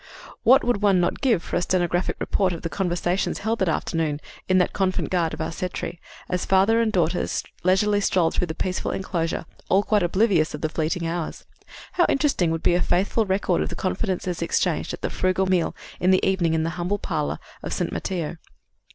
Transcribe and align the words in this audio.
What 0.41 0.63
would 0.63 0.81
one 0.81 0.99
not 0.99 1.21
give 1.21 1.43
for 1.43 1.57
a 1.57 1.61
stenographic 1.61 2.15
report 2.19 2.53
of 2.53 2.63
the 2.63 2.69
conversations 2.69 3.37
held 3.37 3.59
that 3.59 3.69
afternoon 3.69 4.19
in 4.47 4.57
the 4.57 4.67
convent 4.67 5.11
garden 5.11 5.39
of 5.39 5.45
Arcetri, 5.47 5.99
as 6.27 6.43
father 6.43 6.81
and 6.81 6.91
daughters 6.91 7.43
leisurely 7.63 8.01
strolled 8.01 8.33
through 8.33 8.47
the 8.47 8.55
peaceful 8.55 8.89
enclosure, 8.89 9.45
all 9.69 9.83
quite 9.83 10.01
oblivious 10.01 10.55
of 10.55 10.61
the 10.61 10.69
fleeting 10.69 11.05
hours? 11.05 11.45
How 11.91 12.07
interesting 12.09 12.49
would 12.49 12.63
be 12.63 12.73
a 12.73 12.81
faithful 12.81 13.27
record 13.27 13.61
of 13.61 13.69
the 13.69 13.75
confidences 13.75 14.41
exchanged 14.41 14.91
at 14.91 15.01
the 15.03 15.11
frugal 15.11 15.45
meal 15.45 15.75
in 15.99 16.09
the 16.09 16.27
evening 16.27 16.55
in 16.55 16.63
the 16.63 16.71
humble 16.81 16.97
parlor 16.97 17.37
of 17.61 17.71
S. 17.71 17.91
Matteo! 17.91 18.37